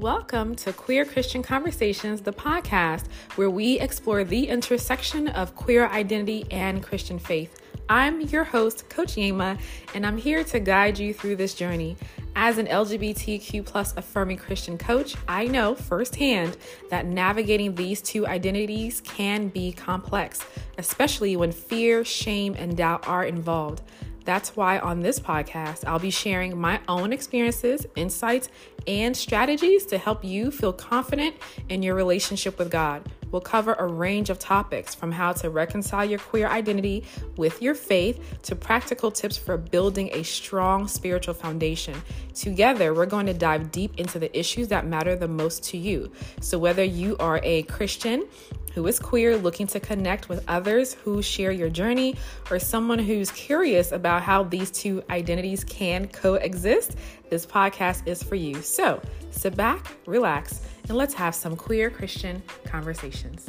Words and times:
Welcome 0.00 0.54
to 0.54 0.72
Queer 0.72 1.04
Christian 1.04 1.42
Conversations, 1.42 2.22
the 2.22 2.32
podcast 2.32 3.04
where 3.34 3.50
we 3.50 3.78
explore 3.78 4.24
the 4.24 4.48
intersection 4.48 5.28
of 5.28 5.54
queer 5.54 5.88
identity 5.88 6.46
and 6.50 6.82
Christian 6.82 7.18
faith. 7.18 7.60
I'm 7.86 8.22
your 8.22 8.44
host, 8.44 8.88
Coach 8.88 9.16
Yema, 9.16 9.60
and 9.94 10.06
I'm 10.06 10.16
here 10.16 10.42
to 10.42 10.58
guide 10.58 10.98
you 10.98 11.12
through 11.12 11.36
this 11.36 11.52
journey. 11.52 11.98
As 12.34 12.56
an 12.56 12.66
LGBTQ 12.66 13.66
plus 13.66 13.92
affirming 13.94 14.38
Christian 14.38 14.78
coach, 14.78 15.16
I 15.28 15.46
know 15.46 15.74
firsthand 15.74 16.56
that 16.88 17.04
navigating 17.04 17.74
these 17.74 18.00
two 18.00 18.26
identities 18.26 19.02
can 19.02 19.48
be 19.48 19.70
complex, 19.70 20.42
especially 20.78 21.36
when 21.36 21.52
fear, 21.52 22.06
shame, 22.06 22.54
and 22.58 22.74
doubt 22.74 23.06
are 23.06 23.26
involved. 23.26 23.82
That's 24.24 24.56
why 24.56 24.78
on 24.78 25.00
this 25.00 25.18
podcast, 25.18 25.84
I'll 25.86 25.98
be 25.98 26.10
sharing 26.10 26.58
my 26.58 26.80
own 26.88 27.12
experiences, 27.12 27.86
insights, 27.96 28.48
and 28.86 29.16
strategies 29.16 29.86
to 29.86 29.98
help 29.98 30.24
you 30.24 30.50
feel 30.50 30.72
confident 30.72 31.36
in 31.68 31.82
your 31.82 31.94
relationship 31.94 32.58
with 32.58 32.70
God. 32.70 33.02
We'll 33.30 33.40
cover 33.40 33.74
a 33.74 33.86
range 33.86 34.30
of 34.30 34.38
topics 34.38 34.94
from 34.94 35.12
how 35.12 35.32
to 35.34 35.50
reconcile 35.50 36.04
your 36.04 36.18
queer 36.18 36.48
identity 36.48 37.04
with 37.36 37.62
your 37.62 37.74
faith 37.74 38.38
to 38.42 38.56
practical 38.56 39.10
tips 39.10 39.36
for 39.36 39.56
building 39.56 40.10
a 40.12 40.22
strong 40.22 40.88
spiritual 40.88 41.34
foundation. 41.34 42.00
Together, 42.34 42.94
we're 42.94 43.06
going 43.06 43.26
to 43.26 43.34
dive 43.34 43.70
deep 43.70 43.98
into 43.98 44.18
the 44.18 44.36
issues 44.38 44.68
that 44.68 44.86
matter 44.86 45.16
the 45.16 45.28
most 45.28 45.64
to 45.64 45.76
you. 45.76 46.10
So, 46.40 46.58
whether 46.58 46.84
you 46.84 47.16
are 47.18 47.40
a 47.42 47.62
Christian, 47.64 48.26
who 48.74 48.86
is 48.86 48.98
queer 48.98 49.36
looking 49.36 49.66
to 49.66 49.80
connect 49.80 50.28
with 50.28 50.44
others 50.48 50.94
who 50.94 51.22
share 51.22 51.50
your 51.50 51.68
journey, 51.68 52.16
or 52.50 52.58
someone 52.58 52.98
who's 52.98 53.30
curious 53.32 53.92
about 53.92 54.22
how 54.22 54.44
these 54.44 54.70
two 54.70 55.02
identities 55.10 55.64
can 55.64 56.06
coexist, 56.08 56.96
this 57.30 57.46
podcast 57.46 58.02
is 58.06 58.22
for 58.22 58.34
you. 58.34 58.60
So 58.60 59.00
sit 59.30 59.56
back, 59.56 59.96
relax, 60.04 60.62
and 60.88 60.98
let's 60.98 61.14
have 61.14 61.34
some 61.34 61.56
queer 61.56 61.88
Christian 61.88 62.42
conversations. 62.64 63.48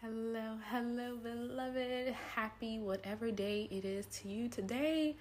Hello, 0.00 0.56
hello, 0.70 1.18
beloved. 1.22 2.14
Happy 2.34 2.78
whatever 2.78 3.30
day 3.30 3.68
it 3.70 3.84
is 3.84 4.06
to 4.06 4.28
you 4.28 4.48
today. 4.48 5.14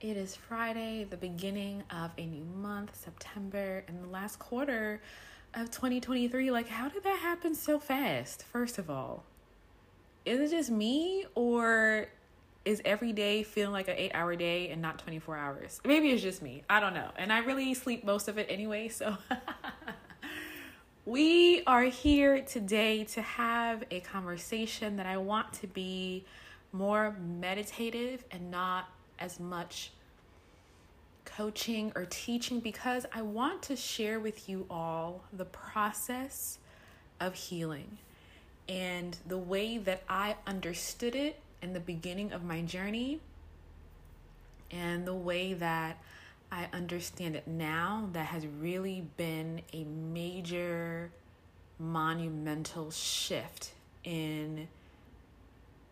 It 0.00 0.16
is 0.18 0.36
Friday, 0.36 1.06
the 1.08 1.16
beginning 1.16 1.82
of 1.90 2.10
a 2.18 2.26
new 2.26 2.44
month, 2.44 2.94
September, 2.94 3.82
and 3.88 4.04
the 4.04 4.08
last 4.08 4.38
quarter 4.38 5.00
of 5.54 5.70
2023. 5.70 6.50
Like, 6.50 6.68
how 6.68 6.90
did 6.90 7.02
that 7.02 7.18
happen 7.18 7.54
so 7.54 7.78
fast? 7.78 8.44
First 8.44 8.76
of 8.76 8.90
all, 8.90 9.24
is 10.26 10.38
it 10.38 10.54
just 10.54 10.70
me, 10.70 11.24
or 11.34 12.08
is 12.64 12.82
every 12.84 13.12
day 13.12 13.42
feeling 13.42 13.72
like 13.72 13.88
an 13.88 13.94
eight 13.96 14.12
hour 14.14 14.36
day 14.36 14.68
and 14.70 14.82
not 14.82 14.98
24 14.98 15.36
hours? 15.36 15.80
Maybe 15.84 16.10
it's 16.10 16.22
just 16.22 16.42
me. 16.42 16.62
I 16.68 16.80
don't 16.80 16.94
know. 16.94 17.10
And 17.16 17.32
I 17.32 17.38
really 17.38 17.72
sleep 17.74 18.04
most 18.04 18.28
of 18.28 18.38
it 18.38 18.46
anyway, 18.50 18.88
so. 18.88 19.16
we 21.06 21.62
are 21.66 21.84
here 21.84 22.42
today 22.42 23.04
to 23.04 23.22
have 23.22 23.84
a 23.90 24.00
conversation 24.00 24.96
that 24.96 25.06
I 25.06 25.16
want 25.16 25.52
to 25.54 25.66
be 25.66 26.24
more 26.72 27.16
meditative 27.18 28.24
and 28.30 28.50
not 28.50 28.88
as 29.18 29.40
much 29.40 29.92
coaching 31.24 31.92
or 31.94 32.06
teaching 32.08 32.60
because 32.60 33.06
I 33.12 33.22
want 33.22 33.62
to 33.64 33.76
share 33.76 34.20
with 34.20 34.48
you 34.48 34.66
all 34.70 35.24
the 35.32 35.44
process 35.44 36.58
of 37.20 37.34
healing 37.34 37.98
and 38.68 39.16
the 39.26 39.38
way 39.38 39.78
that 39.78 40.02
I 40.08 40.36
understood 40.46 41.14
it 41.14 41.40
in 41.62 41.72
the 41.72 41.80
beginning 41.80 42.32
of 42.32 42.44
my 42.44 42.62
journey 42.62 43.20
and 44.70 45.06
the 45.06 45.14
way 45.14 45.54
that 45.54 45.98
I 46.50 46.68
understand 46.72 47.36
it 47.36 47.46
now 47.46 48.08
that 48.12 48.26
has 48.26 48.46
really 48.46 49.06
been 49.16 49.62
a 49.72 49.84
major 49.84 51.10
monumental 51.78 52.90
shift 52.90 53.72
in 54.04 54.68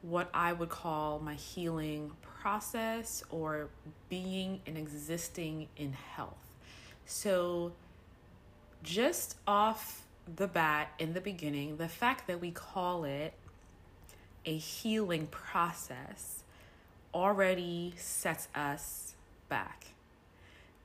what 0.02 0.30
I 0.32 0.52
would 0.52 0.68
call 0.68 1.18
my 1.18 1.34
healing 1.34 2.12
process 2.22 3.22
or 3.30 3.68
being 4.08 4.60
and 4.66 4.78
existing 4.78 5.68
in 5.76 5.92
health. 5.92 6.34
So, 7.06 7.72
just 8.82 9.36
off 9.46 10.04
the 10.36 10.46
bat 10.46 10.92
in 10.98 11.12
the 11.12 11.20
beginning, 11.20 11.76
the 11.76 11.88
fact 11.88 12.26
that 12.28 12.40
we 12.40 12.50
call 12.50 13.04
it 13.04 13.34
a 14.46 14.56
healing 14.56 15.26
process 15.26 16.42
already 17.12 17.92
sets 17.98 18.48
us 18.54 19.14
back 19.48 19.86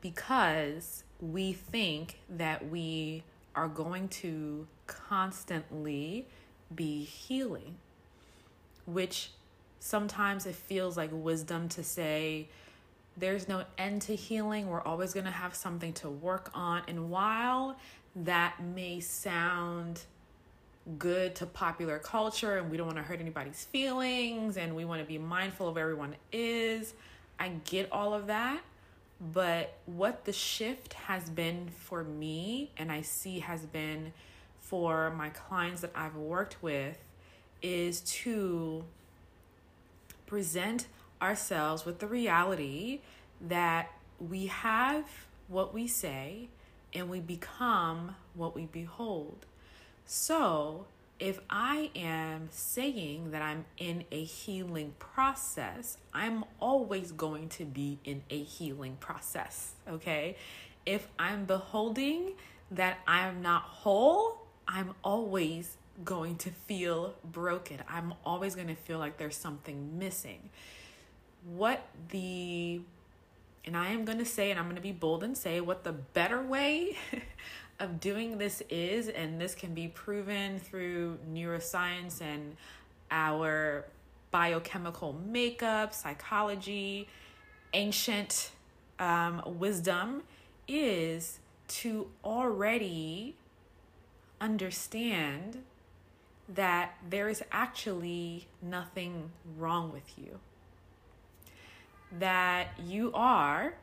because 0.02 1.04
we 1.20 1.54
think 1.54 2.20
that 2.30 2.70
we 2.70 3.24
are 3.56 3.68
going 3.68 4.08
to 4.08 4.68
constantly 4.88 6.26
be 6.74 7.04
healing 7.04 7.76
which 8.86 9.32
sometimes 9.80 10.46
it 10.46 10.56
feels 10.56 10.98
like 10.98 11.10
wisdom 11.12 11.70
to 11.70 11.84
say, 11.84 12.48
there's 13.18 13.48
no 13.48 13.66
end 13.78 14.02
to 14.04 14.16
healing. 14.16 14.68
We're 14.68 14.82
always 14.82 15.14
going 15.14 15.26
to 15.26 15.32
have 15.32 15.56
something 15.56 15.94
to 15.94 16.10
work 16.10 16.50
on. 16.54 16.84
And 16.88 17.10
while 17.10 17.78
that 18.16 18.64
may 18.64 19.00
sound 19.00 20.02
good 20.98 21.36
to 21.36 21.46
popular 21.46 22.00
culture 22.00 22.58
and 22.58 22.72
we 22.72 22.78
don't 22.78 22.88
want 22.88 22.98
to 22.98 23.04
hurt 23.04 23.20
anybody's 23.20 23.66
feelings 23.66 24.58
and 24.58 24.76
we 24.76 24.86
want 24.86 25.02
to 25.02 25.08
be 25.08 25.18
mindful 25.18 25.68
of 25.68 25.78
everyone 25.78 26.16
is, 26.32 26.94
I 27.40 27.50
get 27.66 27.92
all 27.92 28.14
of 28.14 28.28
that. 28.28 28.62
But 29.34 29.78
what 29.86 30.26
the 30.26 30.34
shift 30.34 30.94
has 30.94 31.30
been 31.30 31.70
for 31.78 32.04
me, 32.04 32.72
and 32.78 32.92
I 32.92 33.02
see 33.02 33.40
has 33.40 33.66
been 33.68 34.14
for 34.60 35.12
my 35.12 35.30
clients 35.30 35.82
that 35.82 35.92
I've 35.94 36.16
worked 36.16 36.64
with, 36.64 36.98
is 37.62 38.02
to 38.02 38.84
present 40.26 40.88
ourselves 41.22 41.86
with 41.86 42.00
the 42.00 42.08
reality 42.08 43.02
that 43.42 43.92
we 44.20 44.48
have 44.48 45.06
what 45.48 45.74
we 45.74 45.86
say 45.86 46.50
and 46.94 47.10
we 47.10 47.20
become 47.20 48.16
what 48.34 48.56
we 48.56 48.66
behold. 48.66 49.46
So, 50.14 50.88
if 51.22 51.40
I 51.50 51.90
am 51.96 52.50
saying 52.52 53.32
that 53.32 53.42
I'm 53.42 53.64
in 53.78 54.04
a 54.12 54.22
healing 54.22 54.94
process, 55.00 55.96
I'm 56.14 56.44
always 56.60 57.14
going 57.14 57.48
to 57.48 57.64
be 57.64 57.98
in 58.04 58.22
a 58.30 58.44
healing 58.44 58.98
process, 59.00 59.72
okay? 59.90 60.36
If 60.86 61.08
I'm 61.18 61.46
beholding 61.46 62.34
that 62.72 62.98
I'm 63.08 63.42
not 63.42 63.62
whole, 63.62 64.42
I'm 64.68 64.96
always 65.02 65.78
going 66.04 66.36
to 66.40 66.50
feel 66.50 67.14
broken. 67.24 67.78
I'm 67.88 68.14
always 68.26 68.54
going 68.54 68.68
to 68.68 68.76
feel 68.76 69.00
like 69.00 69.16
there's 69.16 69.38
something 69.38 69.98
missing. 69.98 70.50
What 71.46 71.88
the, 72.10 72.82
and 73.64 73.78
I 73.78 73.92
am 73.92 74.04
going 74.04 74.18
to 74.18 74.26
say, 74.26 74.52
and 74.52 74.60
I'm 74.60 74.66
going 74.66 74.76
to 74.76 74.82
be 74.82 74.92
bold 74.92 75.24
and 75.24 75.38
say, 75.38 75.62
what 75.62 75.86
the 75.86 75.94
better 75.94 76.42
way 76.42 76.98
of 77.82 78.00
doing 78.00 78.38
this 78.38 78.62
is, 78.70 79.10
and 79.10 79.42
this 79.42 79.56
can 79.56 79.74
be 79.74 79.88
proven 79.88 80.60
through 80.60 81.18
neuroscience 81.34 82.22
and 82.22 82.56
our 83.10 83.86
biochemical 84.30 85.14
makeup, 85.14 85.94
psychology, 85.94 87.08
ancient 87.74 88.52
um, 89.00 89.42
wisdom, 89.46 90.24
is 90.68 91.40
to 91.68 92.08
already 92.24 93.36
understand 94.40 95.64
that 96.54 96.94
there 97.10 97.30
is 97.30 97.44
actually 97.52 98.48
nothing 98.62 99.32
wrong 99.58 99.92
with 99.92 100.18
you. 100.18 100.40
That 102.20 102.68
you 102.84 103.12
are 103.14 103.76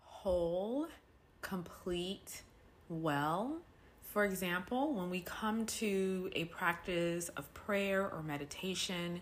whole, 0.00 0.88
complete, 1.42 2.42
well. 3.00 3.58
For 4.12 4.24
example, 4.24 4.92
when 4.92 5.08
we 5.08 5.20
come 5.20 5.64
to 5.66 6.30
a 6.34 6.44
practice 6.44 7.30
of 7.30 7.52
prayer 7.54 8.10
or 8.10 8.22
meditation, 8.22 9.20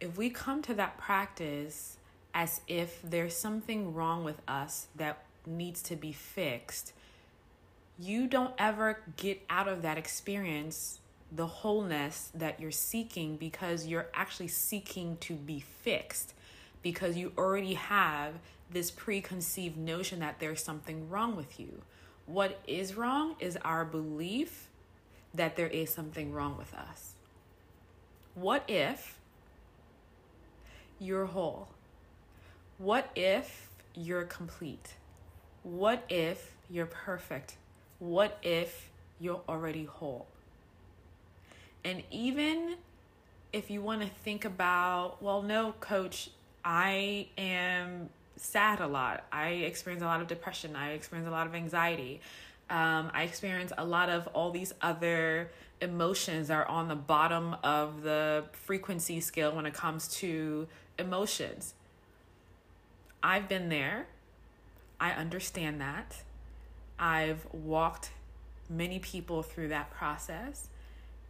if 0.00 0.16
we 0.16 0.30
come 0.30 0.62
to 0.62 0.74
that 0.74 0.96
practice 0.96 1.98
as 2.32 2.62
if 2.66 3.00
there's 3.02 3.36
something 3.36 3.92
wrong 3.92 4.24
with 4.24 4.40
us 4.48 4.86
that 4.96 5.24
needs 5.46 5.82
to 5.82 5.96
be 5.96 6.12
fixed, 6.12 6.92
you 7.98 8.26
don't 8.26 8.54
ever 8.58 9.00
get 9.16 9.42
out 9.50 9.68
of 9.68 9.82
that 9.82 9.98
experience 9.98 11.00
the 11.32 11.46
wholeness 11.46 12.30
that 12.34 12.58
you're 12.58 12.70
seeking 12.70 13.36
because 13.36 13.86
you're 13.86 14.08
actually 14.14 14.48
seeking 14.48 15.16
to 15.18 15.34
be 15.34 15.60
fixed 15.60 16.34
because 16.82 17.16
you 17.16 17.32
already 17.36 17.74
have 17.74 18.34
this 18.70 18.90
preconceived 18.90 19.76
notion 19.76 20.20
that 20.20 20.40
there's 20.40 20.62
something 20.62 21.08
wrong 21.08 21.36
with 21.36 21.60
you. 21.60 21.82
What 22.26 22.60
is 22.66 22.96
wrong 22.96 23.36
is 23.40 23.56
our 23.64 23.84
belief 23.84 24.68
that 25.34 25.56
there 25.56 25.66
is 25.66 25.90
something 25.90 26.32
wrong 26.32 26.56
with 26.56 26.74
us. 26.74 27.14
What 28.34 28.64
if 28.68 29.18
you're 30.98 31.26
whole? 31.26 31.68
What 32.78 33.10
if 33.14 33.68
you're 33.94 34.24
complete? 34.24 34.94
What 35.62 36.04
if 36.08 36.52
you're 36.70 36.86
perfect? 36.86 37.56
What 37.98 38.38
if 38.42 38.90
you're 39.18 39.42
already 39.48 39.84
whole? 39.84 40.26
And 41.84 42.02
even 42.10 42.76
if 43.52 43.70
you 43.70 43.82
want 43.82 44.02
to 44.02 44.08
think 44.08 44.44
about, 44.44 45.22
well, 45.22 45.42
no, 45.42 45.74
coach, 45.80 46.30
I 46.64 47.28
am 47.36 48.10
sad 48.40 48.80
a 48.80 48.86
lot. 48.86 49.24
I 49.32 49.48
experience 49.48 50.02
a 50.02 50.06
lot 50.06 50.20
of 50.20 50.26
depression. 50.26 50.76
I 50.76 50.92
experience 50.92 51.28
a 51.28 51.30
lot 51.30 51.46
of 51.46 51.54
anxiety. 51.54 52.20
Um, 52.68 53.10
I 53.12 53.24
experience 53.24 53.72
a 53.76 53.84
lot 53.84 54.08
of 54.08 54.26
all 54.28 54.50
these 54.50 54.72
other 54.80 55.50
emotions 55.80 56.48
that 56.48 56.54
are 56.54 56.68
on 56.68 56.88
the 56.88 56.94
bottom 56.94 57.56
of 57.64 58.02
the 58.02 58.44
frequency 58.52 59.20
scale 59.20 59.54
when 59.54 59.66
it 59.66 59.74
comes 59.74 60.08
to 60.18 60.68
emotions. 60.98 61.74
I've 63.22 63.48
been 63.48 63.68
there. 63.68 64.06
I 65.00 65.12
understand 65.12 65.80
that. 65.80 66.22
I've 66.98 67.46
walked 67.52 68.10
many 68.68 68.98
people 68.98 69.42
through 69.42 69.68
that 69.68 69.90
process. 69.90 70.68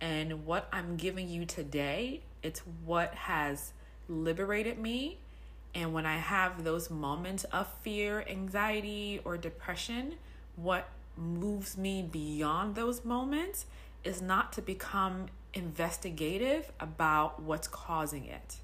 And 0.01 0.47
what 0.47 0.69
I'm 0.73 0.97
giving 0.97 1.29
you 1.29 1.45
today, 1.45 2.23
it's 2.43 2.61
what 2.85 3.15
has 3.15 3.73
liberated 4.09 4.79
me. 4.79 5.19
And 5.75 5.93
when 5.93 6.07
I 6.07 6.17
have 6.17 6.65
those 6.65 6.91
moments 6.91 7.45
of 7.45 7.69
fear, 7.83 8.25
anxiety, 8.29 9.21
or 9.25 9.37
depression, 9.37 10.15
what 10.57 10.89
moves 11.17 11.77
me 11.77 12.03
beyond 12.03 12.75
those 12.75 13.05
moments 13.05 13.67
is 14.03 14.21
not 14.21 14.53
to 14.55 14.63
become 14.63 15.27
investigative 15.55 16.73
about 16.81 17.41
what's 17.43 17.69
causing 17.69 18.25
it. 18.25 18.57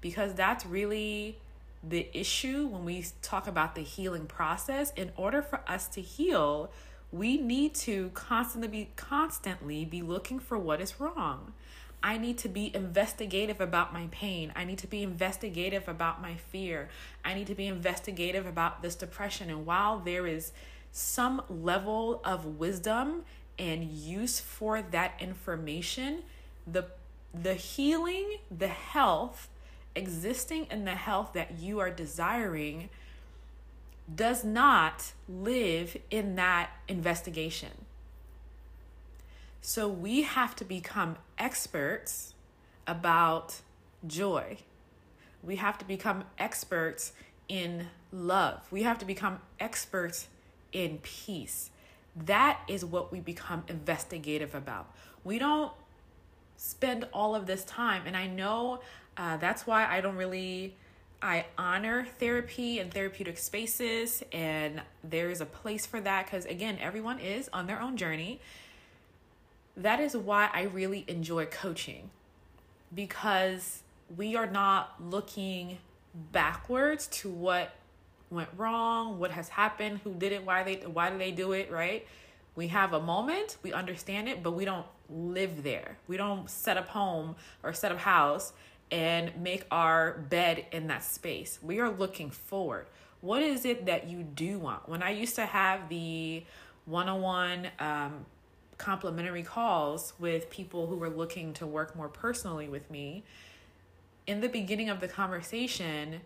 Because 0.00 0.34
that's 0.34 0.64
really 0.64 1.38
the 1.82 2.08
issue 2.12 2.66
when 2.66 2.84
we 2.84 3.04
talk 3.22 3.46
about 3.46 3.74
the 3.74 3.82
healing 3.82 4.26
process. 4.26 4.92
In 4.96 5.12
order 5.16 5.42
for 5.42 5.60
us 5.66 5.88
to 5.88 6.00
heal, 6.00 6.70
we 7.12 7.36
need 7.36 7.74
to 7.74 8.10
constantly 8.10 8.68
be 8.68 8.90
constantly 8.96 9.84
be 9.84 10.02
looking 10.02 10.38
for 10.38 10.58
what 10.58 10.80
is 10.80 11.00
wrong. 11.00 11.52
I 12.02 12.16
need 12.16 12.38
to 12.38 12.48
be 12.48 12.74
investigative 12.74 13.60
about 13.60 13.92
my 13.92 14.08
pain. 14.10 14.52
I 14.56 14.64
need 14.64 14.78
to 14.78 14.86
be 14.86 15.02
investigative 15.02 15.86
about 15.86 16.22
my 16.22 16.34
fear. 16.34 16.88
I 17.24 17.34
need 17.34 17.46
to 17.48 17.54
be 17.54 17.66
investigative 17.66 18.46
about 18.46 18.82
this 18.82 18.94
depression. 18.94 19.50
And 19.50 19.66
while 19.66 19.98
there 19.98 20.26
is 20.26 20.52
some 20.92 21.42
level 21.48 22.20
of 22.24 22.58
wisdom 22.58 23.24
and 23.58 23.84
use 23.84 24.40
for 24.40 24.80
that 24.80 25.14
information, 25.20 26.22
the 26.66 26.86
the 27.32 27.54
healing, 27.54 28.38
the 28.50 28.68
health 28.68 29.48
existing 29.94 30.66
in 30.70 30.84
the 30.84 30.94
health 30.94 31.32
that 31.34 31.58
you 31.58 31.78
are 31.78 31.90
desiring 31.90 32.88
does 34.12 34.44
not 34.44 35.12
live 35.28 35.96
in 36.10 36.34
that 36.36 36.70
investigation. 36.88 37.70
So 39.60 39.86
we 39.88 40.22
have 40.22 40.56
to 40.56 40.64
become 40.64 41.16
experts 41.40 42.34
about 42.86 43.62
joy. 44.06 44.58
We 45.42 45.56
have 45.56 45.78
to 45.78 45.84
become 45.84 46.24
experts 46.38 47.12
in 47.48 47.88
love. 48.12 48.60
We 48.70 48.82
have 48.84 48.98
to 48.98 49.04
become 49.04 49.40
experts 49.58 50.28
in 50.72 50.98
peace. 51.02 51.70
That 52.14 52.60
is 52.68 52.84
what 52.84 53.10
we 53.10 53.20
become 53.20 53.64
investigative 53.68 54.54
about. 54.54 54.92
We 55.24 55.38
don't 55.38 55.72
spend 56.56 57.08
all 57.12 57.34
of 57.34 57.46
this 57.46 57.64
time, 57.64 58.02
and 58.06 58.16
I 58.16 58.26
know 58.26 58.80
uh, 59.16 59.38
that's 59.38 59.66
why 59.66 59.86
I 59.86 60.00
don't 60.00 60.16
really. 60.16 60.76
I 61.22 61.44
honor 61.58 62.06
therapy 62.18 62.78
and 62.78 62.92
therapeutic 62.92 63.36
spaces, 63.36 64.22
and 64.32 64.80
there's 65.04 65.42
a 65.42 65.46
place 65.46 65.84
for 65.84 66.00
that 66.00 66.24
because, 66.24 66.46
again, 66.46 66.78
everyone 66.80 67.18
is 67.18 67.50
on 67.52 67.66
their 67.66 67.78
own 67.78 67.98
journey. 67.98 68.40
That 69.80 69.98
is 69.98 70.14
why 70.14 70.50
I 70.52 70.64
really 70.64 71.06
enjoy 71.08 71.46
coaching 71.46 72.10
because 72.94 73.82
we 74.14 74.36
are 74.36 74.46
not 74.46 74.94
looking 75.00 75.78
backwards 76.32 77.06
to 77.06 77.30
what 77.30 77.72
went 78.28 78.50
wrong, 78.58 79.18
what 79.18 79.30
has 79.30 79.48
happened, 79.48 80.00
who 80.04 80.12
did 80.12 80.32
it, 80.32 80.44
why 80.44 80.62
they 80.64 80.74
why 80.74 81.08
did 81.08 81.18
they 81.18 81.30
do 81.30 81.52
it, 81.52 81.70
right? 81.70 82.06
We 82.56 82.68
have 82.68 82.92
a 82.92 83.00
moment, 83.00 83.56
we 83.62 83.72
understand 83.72 84.28
it, 84.28 84.42
but 84.42 84.50
we 84.52 84.66
don't 84.66 84.84
live 85.08 85.62
there. 85.62 85.96
We 86.08 86.18
don't 86.18 86.50
set 86.50 86.76
up 86.76 86.88
home 86.88 87.36
or 87.62 87.72
set 87.72 87.90
up 87.90 87.98
house 87.98 88.52
and 88.90 89.34
make 89.42 89.64
our 89.70 90.18
bed 90.28 90.66
in 90.72 90.88
that 90.88 91.04
space. 91.04 91.58
We 91.62 91.78
are 91.78 91.90
looking 91.90 92.28
forward. 92.28 92.86
What 93.22 93.42
is 93.42 93.64
it 93.64 93.86
that 93.86 94.08
you 94.08 94.24
do 94.24 94.58
want? 94.58 94.90
When 94.90 95.02
I 95.02 95.10
used 95.10 95.36
to 95.36 95.46
have 95.46 95.88
the 95.88 96.44
one-on-one 96.84 97.68
um, 97.78 98.26
complimentary 98.80 99.42
calls 99.42 100.14
with 100.18 100.50
people 100.50 100.86
who 100.86 100.96
were 100.96 101.10
looking 101.10 101.52
to 101.52 101.66
work 101.66 101.94
more 101.94 102.08
personally 102.08 102.68
with 102.68 102.90
me, 102.90 103.22
in 104.26 104.40
the 104.40 104.48
beginning 104.48 104.88
of 104.88 105.00
the 105.00 105.08
conversation, 105.08 106.22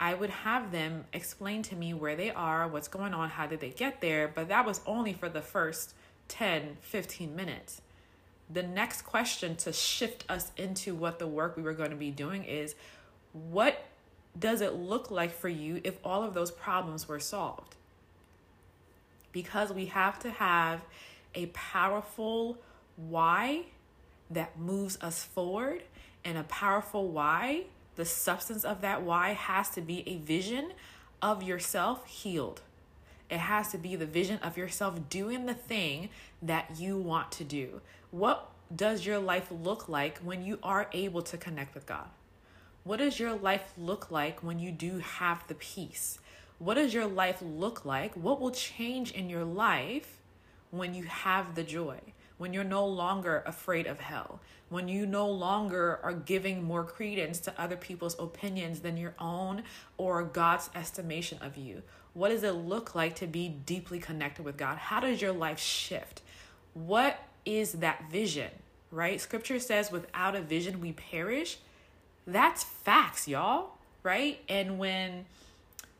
I 0.00 0.14
would 0.14 0.30
have 0.30 0.72
them 0.72 1.04
explain 1.12 1.62
to 1.64 1.76
me 1.76 1.94
where 1.94 2.16
they 2.16 2.30
are, 2.30 2.66
what's 2.66 2.88
going 2.88 3.14
on, 3.14 3.28
how 3.28 3.46
did 3.46 3.60
they 3.60 3.70
get 3.70 4.00
there, 4.00 4.28
but 4.34 4.48
that 4.48 4.66
was 4.66 4.80
only 4.86 5.12
for 5.12 5.28
the 5.28 5.42
first 5.42 5.94
10, 6.28 6.78
15 6.80 7.36
minutes. 7.36 7.82
The 8.50 8.62
next 8.62 9.02
question 9.02 9.54
to 9.56 9.72
shift 9.72 10.24
us 10.28 10.52
into 10.56 10.94
what 10.94 11.18
the 11.18 11.26
work 11.26 11.56
we 11.56 11.62
were 11.62 11.74
going 11.74 11.90
to 11.90 11.96
be 11.96 12.10
doing 12.10 12.44
is 12.44 12.74
what 13.32 13.84
does 14.38 14.60
it 14.60 14.74
look 14.74 15.10
like 15.10 15.32
for 15.32 15.48
you 15.48 15.80
if 15.84 15.98
all 16.02 16.22
of 16.22 16.34
those 16.34 16.50
problems 16.50 17.08
were 17.08 17.20
solved? 17.20 17.76
Because 19.32 19.72
we 19.72 19.86
have 19.86 20.18
to 20.20 20.30
have 20.30 20.80
a 21.34 21.46
powerful 21.46 22.58
why 22.96 23.62
that 24.30 24.58
moves 24.58 24.98
us 25.00 25.24
forward 25.24 25.82
and 26.24 26.38
a 26.38 26.44
powerful 26.44 27.08
why 27.08 27.64
the 27.96 28.04
substance 28.04 28.64
of 28.64 28.80
that 28.80 29.02
why 29.02 29.32
has 29.32 29.70
to 29.70 29.80
be 29.80 30.02
a 30.08 30.16
vision 30.16 30.72
of 31.22 31.42
yourself 31.42 32.06
healed. 32.06 32.60
It 33.30 33.38
has 33.38 33.70
to 33.72 33.78
be 33.78 33.96
the 33.96 34.06
vision 34.06 34.38
of 34.42 34.56
yourself 34.56 35.08
doing 35.08 35.46
the 35.46 35.54
thing 35.54 36.10
that 36.42 36.78
you 36.78 36.96
want 36.96 37.32
to 37.32 37.44
do. 37.44 37.80
What 38.10 38.50
does 38.74 39.06
your 39.06 39.18
life 39.18 39.48
look 39.50 39.88
like 39.88 40.18
when 40.18 40.44
you 40.44 40.58
are 40.62 40.88
able 40.92 41.22
to 41.22 41.36
connect 41.36 41.74
with 41.74 41.86
God? 41.86 42.08
What 42.82 42.98
does 42.98 43.18
your 43.18 43.32
life 43.32 43.72
look 43.78 44.10
like 44.10 44.42
when 44.42 44.58
you 44.58 44.70
do 44.70 44.98
have 44.98 45.46
the 45.48 45.54
peace? 45.54 46.18
What 46.58 46.74
does 46.74 46.92
your 46.92 47.06
life 47.06 47.38
look 47.40 47.84
like? 47.84 48.14
What 48.14 48.40
will 48.40 48.50
change 48.50 49.10
in 49.12 49.30
your 49.30 49.44
life 49.44 50.18
when 50.76 50.94
you 50.94 51.04
have 51.04 51.54
the 51.54 51.62
joy? 51.62 51.98
When 52.36 52.52
you're 52.52 52.64
no 52.64 52.86
longer 52.86 53.42
afraid 53.46 53.86
of 53.86 54.00
hell? 54.00 54.40
when 54.74 54.88
you 54.88 55.06
no 55.06 55.30
longer 55.30 56.00
are 56.02 56.12
giving 56.12 56.62
more 56.62 56.82
credence 56.82 57.38
to 57.38 57.60
other 57.60 57.76
people's 57.76 58.18
opinions 58.18 58.80
than 58.80 58.96
your 58.96 59.14
own 59.20 59.62
or 59.96 60.24
God's 60.24 60.68
estimation 60.74 61.38
of 61.40 61.56
you? 61.56 61.82
What 62.12 62.30
does 62.30 62.42
it 62.42 62.52
look 62.52 62.94
like 62.94 63.14
to 63.16 63.26
be 63.26 63.48
deeply 63.48 64.00
connected 64.00 64.44
with 64.44 64.56
God? 64.56 64.78
How 64.78 64.98
does 64.98 65.22
your 65.22 65.32
life 65.32 65.60
shift? 65.60 66.22
What 66.72 67.20
is 67.44 67.74
that 67.74 68.10
vision, 68.10 68.50
right? 68.90 69.20
Scripture 69.20 69.60
says, 69.60 69.92
without 69.92 70.34
a 70.34 70.40
vision, 70.40 70.80
we 70.80 70.92
perish. 70.92 71.58
That's 72.26 72.64
facts, 72.64 73.28
y'all, 73.28 73.78
right? 74.02 74.40
And 74.48 74.78
when 74.78 75.26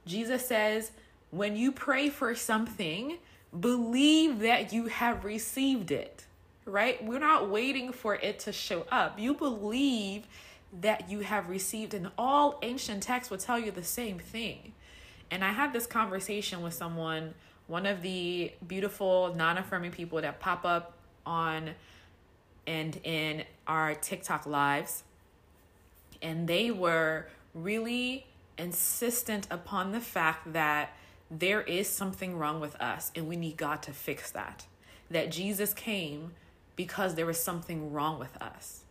Jesus 0.05 0.47
says, 0.47 0.91
when 1.31 1.57
you 1.57 1.71
pray 1.71 2.09
for 2.09 2.35
something, 2.35 3.19
believe 3.59 4.41
that 4.41 4.73
you 4.73 4.87
have 4.87 5.25
received 5.25 5.91
it 5.91 6.25
right? 6.67 7.03
We're 7.05 7.19
not 7.19 7.51
waiting 7.51 7.93
for 7.93 8.15
it 8.15 8.39
to 8.41 8.53
show 8.53 8.87
up. 8.91 9.19
You 9.19 9.35
believe 9.35 10.27
that 10.81 11.09
you 11.11 11.21
have 11.21 11.49
received, 11.49 11.95
and 11.95 12.11
all 12.19 12.59
ancient 12.63 13.03
texts 13.03 13.31
will 13.31 13.39
tell 13.39 13.59
you 13.59 13.71
the 13.71 13.85
same 13.85 14.19
thing. 14.19 14.73
And 15.31 15.45
I 15.45 15.53
had 15.53 15.73
this 15.73 15.87
conversation 15.87 16.63
with 16.63 16.75
someone, 16.75 17.35
one 17.67 17.87
of 17.87 18.03
the 18.03 18.53
beautiful 18.67 19.35
non 19.35 19.59
affirming 19.59 19.93
people 19.93 20.21
that 20.21 20.41
pop 20.41 20.65
up 20.65 20.95
on 21.25 21.71
and 22.67 22.99
in 23.05 23.45
our 23.67 23.95
TikTok 23.95 24.47
lives. 24.47 25.05
And 26.23 26.49
they 26.49 26.71
were 26.71 27.29
really 27.55 28.27
insistent 28.57 29.47
upon 29.51 29.93
the 29.93 30.01
fact 30.01 30.53
that 30.55 30.97
there 31.31 31.63
is 31.63 31.89
something 31.89 32.39
wrong 32.39 32.61
with 32.61 32.77
us 32.77 33.11
and 33.15 33.29
we 33.29 33.37
need 33.37 33.57
God 33.57 33.83
to 33.83 33.93
fix 33.93 34.31
that. 34.31 34.67
That 35.11 35.31
Jesus 35.31 35.75
came 35.75 36.33
because 36.77 37.15
there 37.15 37.27
was 37.27 37.43
something 37.43 37.93
wrong 37.93 38.19
with 38.19 38.41
us. 38.41 38.85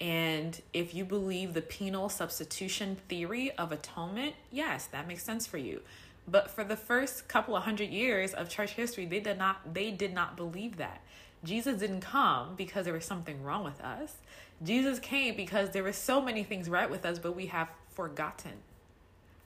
And 0.00 0.60
if 0.72 0.94
you 0.94 1.04
believe 1.04 1.54
the 1.54 1.62
penal 1.62 2.08
substitution 2.08 2.96
theory 3.08 3.52
of 3.52 3.70
atonement, 3.72 4.34
yes, 4.50 4.86
that 4.86 5.06
makes 5.06 5.22
sense 5.22 5.46
for 5.46 5.58
you. 5.58 5.82
But 6.26 6.50
for 6.50 6.64
the 6.64 6.76
first 6.76 7.28
couple 7.28 7.54
of 7.54 7.64
hundred 7.64 7.90
years 7.90 8.32
of 8.34 8.48
church 8.48 8.72
history, 8.72 9.06
they 9.06 9.20
did 9.20 9.38
not 9.38 9.74
they 9.74 9.90
did 9.90 10.14
not 10.14 10.36
believe 10.36 10.78
that. 10.78 11.02
Jesus 11.44 11.78
didn't 11.78 12.00
come 12.00 12.54
because 12.56 12.86
there 12.86 12.94
was 12.94 13.04
something 13.04 13.42
wrong 13.42 13.62
with 13.62 13.80
us. 13.82 14.16
Jesus 14.62 14.98
came 14.98 15.36
because 15.36 15.70
there 15.70 15.82
were 15.82 15.92
so 15.92 16.22
many 16.22 16.42
things 16.42 16.70
right 16.70 16.88
with 16.88 17.04
us, 17.04 17.18
but 17.18 17.36
we 17.36 17.46
have 17.46 17.68
forgotten. 17.90 18.52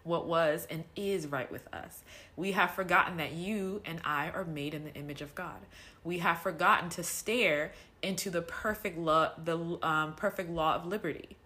What 0.05 0.27
was 0.27 0.67
and 0.71 0.85
is 0.97 1.27
right 1.27 1.51
with 1.51 1.73
us. 1.73 2.03
We 2.37 2.53
have 2.53 2.71
forgotten 2.71 3.17
that 3.19 3.33
you 3.33 3.83
and 3.85 4.01
I 4.05 4.31
are 4.31 4.45
made 4.45 4.75
in 4.75 4.85
the 4.85 4.95
image 4.95 5.21
of 5.21 5.35
God. 5.35 5.59
We 6.05 6.19
have 6.19 6.39
forgotten 6.41 6.89
to 6.91 7.03
stare 7.03 7.73
into 8.03 8.31
the 8.31 8.43
perfect 8.43 8.99
law, 8.99 9.33
the 9.43 9.79
um, 9.83 10.15
perfect 10.15 10.51
law 10.51 10.75
of 10.75 10.87
liberty. 10.87 11.37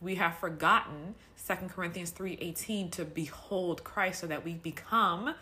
We 0.00 0.14
have 0.16 0.38
forgotten 0.38 1.14
2 1.46 1.54
Corinthians 1.68 2.10
3:18 2.10 2.90
to 2.92 3.04
behold 3.04 3.84
Christ 3.84 4.20
so 4.20 4.26
that 4.26 4.44
we 4.44 4.54
become 4.54 5.34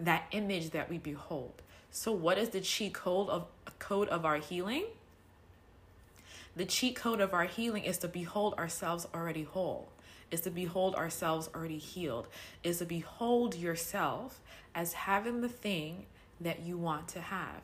that 0.00 0.26
image 0.32 0.70
that 0.70 0.90
we 0.90 0.98
behold. 0.98 1.62
So 1.90 2.12
what 2.12 2.38
is 2.38 2.50
the 2.50 2.60
cheat 2.60 2.94
code 2.94 3.28
of 3.28 3.46
code 3.78 4.08
of 4.08 4.24
our 4.24 4.36
healing? 4.38 4.84
The 6.54 6.64
cheat 6.64 6.96
code 6.96 7.20
of 7.20 7.34
our 7.34 7.44
healing 7.44 7.84
is 7.84 7.98
to 7.98 8.08
behold 8.08 8.54
ourselves 8.54 9.06
already 9.14 9.42
whole 9.42 9.88
is 10.30 10.40
to 10.42 10.50
behold 10.50 10.94
ourselves 10.94 11.48
already 11.54 11.78
healed, 11.78 12.26
is 12.62 12.78
to 12.78 12.84
behold 12.84 13.54
yourself 13.54 14.40
as 14.74 14.92
having 14.92 15.40
the 15.40 15.48
thing 15.48 16.06
that 16.40 16.60
you 16.60 16.76
want 16.76 17.08
to 17.08 17.20
have 17.20 17.62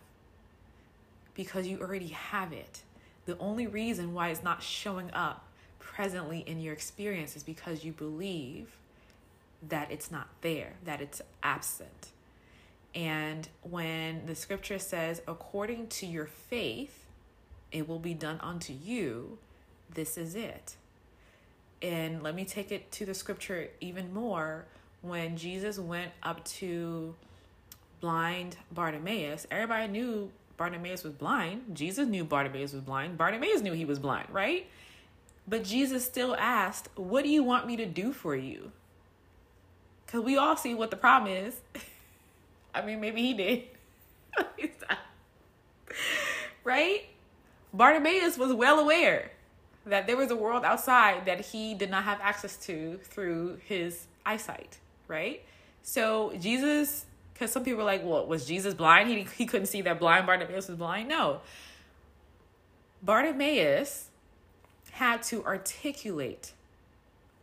because 1.35 1.67
you 1.67 1.81
already 1.81 2.09
have 2.09 2.53
it. 2.53 2.83
The 3.27 3.39
only 3.39 3.67
reason 3.67 4.15
why 4.15 4.29
it's 4.29 4.43
not 4.43 4.63
showing 4.63 5.11
up 5.13 5.47
presently 5.79 6.41
in 6.41 6.61
your 6.61 6.73
experience 6.73 7.37
is 7.37 7.43
because 7.43 7.85
you 7.85 7.93
believe 7.93 8.77
that 9.69 9.91
it's 9.91 10.11
not 10.11 10.29
there, 10.41 10.75
that 10.85 11.01
it's 11.01 11.23
absent. 11.43 12.09
And 12.95 13.49
when 13.63 14.27
the 14.27 14.35
scripture 14.35 14.79
says, 14.79 15.23
according 15.27 15.89
to 15.89 16.07
your 16.07 16.27
faith, 16.27 17.07
it 17.71 17.89
will 17.89 17.99
be 17.99 18.15
done 18.15 18.39
unto 18.41 18.73
you, 18.73 19.39
this 19.95 20.19
is 20.19 20.35
it. 20.35 20.77
And 21.83 22.23
let 22.23 22.35
me 22.35 22.45
take 22.45 22.71
it 22.71 22.91
to 22.93 23.07
the 23.07 23.15
scripture 23.15 23.69
even 23.81 24.15
more. 24.15 24.67
When 25.01 25.37
Jesus 25.37 25.79
went 25.79 26.13
up 26.23 26.45
to 26.45 27.15
blind 28.01 28.57
Bartimaeus, 28.71 29.47
everybody 29.51 29.89
knew 29.89 30.31
Bartimaeus 30.57 31.03
was 31.03 31.13
blind. 31.13 31.75
Jesus 31.75 32.07
knew 32.07 32.25
Bartimaeus 32.25 32.73
was 32.73 32.83
blind. 32.83 33.19
Bartimaeus 33.19 33.63
knew 33.63 33.73
he 33.73 33.85
was 33.85 33.99
blind, 33.99 34.29
right? 34.31 34.67
But 35.49 35.65
Jesus 35.65 36.05
still 36.05 36.37
asked, 36.37 36.89
What 36.95 37.25
do 37.25 37.31
you 37.31 37.43
want 37.43 37.67
me 37.67 37.77
to 37.77 37.87
do 37.87 38.13
for 38.13 38.37
you? 38.37 38.71
Because 40.07 40.21
we 40.21 40.37
all 40.37 40.57
see 40.57 40.75
what 40.75 40.91
the 40.91 40.97
problem 40.97 41.33
is. 41.33 41.57
I 42.75 42.83
mean, 42.83 43.01
maybe 43.01 43.23
he 43.23 43.35
did. 43.35 43.65
right? 46.65 47.07
Bartimaeus 47.75 48.39
was 48.39 48.53
well 48.53 48.79
aware 48.79 49.33
that 49.87 50.07
there 50.07 50.17
was 50.17 50.31
a 50.31 50.37
world 50.37 50.65
outside 50.65 51.27
that 51.27 51.41
he 51.41 51.75
did 51.75 51.91
not 51.91 52.05
have 52.05 52.21
access 52.21 52.57
to 52.67 52.99
through 53.05 53.59
his 53.67 54.07
eyesight, 54.25 54.79
right? 55.09 55.43
So 55.83 56.33
Jesus, 56.39 57.05
because 57.33 57.51
some 57.51 57.65
people 57.65 57.83
are 57.83 57.85
like, 57.85 58.03
well, 58.05 58.27
was 58.27 58.47
Jesus 58.47 58.75
blind? 58.75 59.09
He, 59.09 59.27
he 59.37 59.47
couldn't 59.47 59.67
see 59.67 59.83
that 59.83 59.99
blind 59.99 60.27
Bartimaeus 60.27 60.69
was 60.69 60.77
blind? 60.77 61.09
No. 61.09 61.41
Bartimaeus 63.03 64.09
had 64.93 65.23
to 65.25 65.45
articulate 65.45 66.53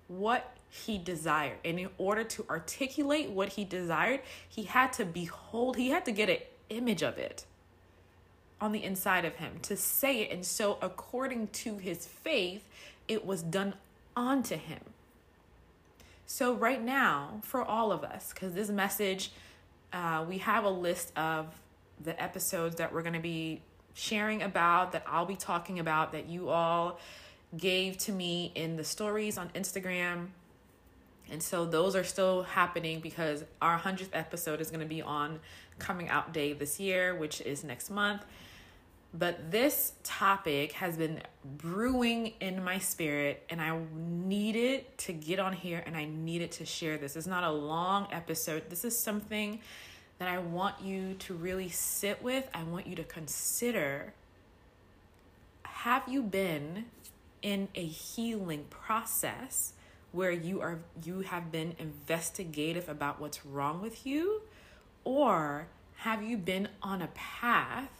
what 0.08 0.56
he 0.70 0.98
desired. 0.98 1.58
And 1.66 1.80
in 1.80 1.90
order 1.98 2.24
to 2.24 2.46
articulate 2.50 3.30
what 3.30 3.50
he 3.50 3.66
desired, 3.66 4.22
he 4.48 4.64
had 4.64 4.94
to 4.94 5.06
behold, 5.06 5.76
he 5.76 5.90
had 5.90 6.06
to 6.06 6.12
get 6.12 6.30
an 6.30 6.38
image 6.70 7.02
of 7.02 7.18
it 7.18 7.46
on 8.62 8.72
the 8.72 8.84
inside 8.84 9.26
of 9.26 9.36
him 9.36 9.54
to 9.64 9.78
say 9.78 10.22
it. 10.22 10.32
And 10.32 10.46
so, 10.46 10.78
according 10.82 11.48
to 11.48 11.78
his 11.78 12.06
faith, 12.06 12.64
it 13.08 13.26
was 13.26 13.42
done 13.42 13.74
onto 14.16 14.56
him. 14.56 14.82
So, 16.26 16.54
right 16.54 16.84
now, 16.84 17.40
for 17.42 17.64
all 17.64 17.92
of 17.92 18.04
us, 18.04 18.34
because 18.34 18.54
this 18.54 18.70
message, 18.70 19.32
uh, 19.94 20.26
we 20.28 20.40
have 20.40 20.64
a 20.64 20.70
list 20.70 21.12
of 21.18 21.48
the 22.04 22.22
episodes 22.22 22.76
that 22.76 22.94
we're 22.94 23.02
going 23.02 23.14
to 23.14 23.20
be 23.20 23.62
sharing 23.94 24.42
about, 24.42 24.92
that 24.92 25.04
I'll 25.08 25.26
be 25.26 25.36
talking 25.36 25.80
about, 25.80 26.12
that 26.12 26.28
you 26.28 26.50
all 26.50 27.00
gave 27.58 27.98
to 27.98 28.12
me 28.12 28.52
in 28.56 28.76
the 28.76 28.84
stories 28.84 29.38
on 29.38 29.50
Instagram. 29.50 30.28
And 31.32 31.42
so 31.42 31.66
those 31.66 31.96
are 31.96 32.04
still 32.04 32.44
happening 32.44 33.00
because 33.00 33.44
our 33.62 33.80
100th 33.80 34.10
episode 34.14 34.62
is 34.62 34.70
going 34.70 34.80
to 34.82 34.86
be 34.86 35.02
on 35.02 35.40
coming 35.78 36.10
out 36.10 36.34
day 36.34 36.54
this 36.54 36.80
year, 36.80 37.16
which 37.16 37.42
is 37.42 37.64
next 37.64 37.90
month. 37.90 38.24
But 39.14 39.52
this 39.52 39.94
topic 40.04 40.74
has 40.74 40.96
been 40.96 41.22
brewing 41.44 42.34
in 42.40 42.64
my 42.64 42.78
spirit, 42.78 43.44
and 43.50 43.60
I 43.60 43.78
needed 43.96 44.98
to 45.00 45.14
get 45.14 45.40
on 45.40 45.54
here 45.54 45.82
and 45.86 45.98
I 45.98 46.06
needed 46.06 46.52
to 46.54 46.66
share 46.66 46.98
this. 46.98 47.16
It's 47.16 47.26
not 47.26 47.44
a 47.44 47.52
long 47.52 48.08
episode. 48.12 48.70
This 48.70 48.86
is 48.86 48.98
something 48.98 49.60
that 50.20 50.28
I 50.28 50.38
want 50.38 50.82
you 50.82 51.16
to 51.16 51.34
really 51.34 51.70
sit 51.70 52.22
with. 52.22 52.48
I 52.54 52.64
want 52.64 52.86
you 52.86 52.96
to 52.96 53.04
consider 53.04 54.14
have 55.84 56.10
you 56.10 56.22
been 56.22 56.86
in 57.42 57.70
a 57.74 57.86
healing 57.86 58.66
process 58.70 59.72
where 60.12 60.32
you 60.32 60.60
are 60.60 60.80
you 61.06 61.22
have 61.22 61.54
been 61.54 61.74
investigative 61.80 62.90
about 62.90 63.22
what's 63.22 63.46
wrong 63.46 63.82
with 63.82 64.06
you 64.06 64.42
or 65.06 65.68
have 65.98 66.22
you 66.22 66.38
been 66.38 66.68
on 66.84 67.02
a 67.02 67.08
path 67.08 67.99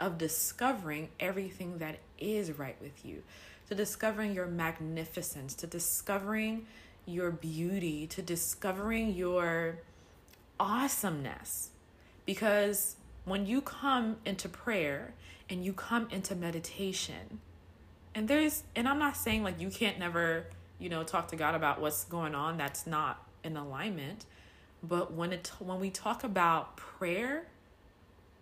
of 0.00 0.18
discovering 0.18 1.10
everything 1.20 1.78
that 1.78 1.98
is 2.18 2.58
right 2.58 2.76
with 2.80 3.04
you, 3.04 3.22
to 3.68 3.74
discovering 3.74 4.34
your 4.34 4.46
magnificence, 4.46 5.54
to 5.54 5.66
discovering 5.66 6.66
your 7.06 7.30
beauty, 7.30 8.06
to 8.06 8.22
discovering 8.22 9.14
your 9.14 9.78
awesomeness. 10.58 11.70
Because 12.26 12.96
when 13.24 13.46
you 13.46 13.60
come 13.60 14.16
into 14.24 14.48
prayer 14.48 15.14
and 15.48 15.64
you 15.64 15.72
come 15.72 16.08
into 16.10 16.34
meditation, 16.34 17.40
and 18.14 18.26
there's, 18.26 18.64
and 18.74 18.88
I'm 18.88 18.98
not 18.98 19.16
saying 19.16 19.42
like 19.42 19.60
you 19.60 19.70
can't 19.70 19.98
never, 19.98 20.46
you 20.78 20.88
know, 20.88 21.04
talk 21.04 21.28
to 21.28 21.36
God 21.36 21.54
about 21.54 21.80
what's 21.80 22.04
going 22.04 22.34
on, 22.34 22.56
that's 22.56 22.86
not 22.86 23.24
in 23.44 23.56
alignment. 23.56 24.24
But 24.82 25.12
when 25.12 25.32
it 25.32 25.52
when 25.58 25.78
we 25.78 25.90
talk 25.90 26.24
about 26.24 26.76
prayer 26.76 27.44